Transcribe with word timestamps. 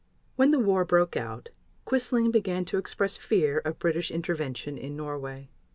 When 0.35 0.49
the 0.49 0.57
war 0.57 0.83
broke 0.83 1.15
out 1.15 1.49
Quisling 1.85 2.31
began 2.31 2.65
to 2.65 2.79
express 2.79 3.17
fear 3.17 3.59
of 3.59 3.77
British 3.77 4.09
intervention 4.09 4.75
in 4.75 4.97
Norway. 4.97 5.51